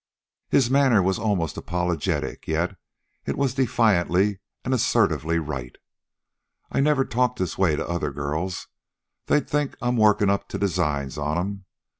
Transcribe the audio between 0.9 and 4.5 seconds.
was almost apologetic yet it was defiantly